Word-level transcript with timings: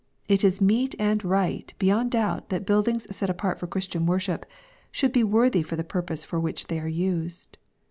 It 0.27 0.43
is 0.43 0.59
meet 0.59 0.95
and 0.97 1.23
right 1.23 1.71
beyond 1.77 2.09
doubt 2.09 2.49
that 2.49 2.65
buildings 2.65 3.05
set 3.15 3.29
apart 3.29 3.59
for 3.59 3.67
Christian 3.67 4.07
wor 4.07 4.17
ship, 4.19 4.47
should 4.91 5.11
be 5.11 5.23
worthy 5.23 5.61
of 5.61 5.67
the 5.69 5.83
purpose 5.83 6.25
for 6.25 6.39
which 6.39 6.65
they 6.65 6.79
are 6.79 6.87
used. 6.87 7.59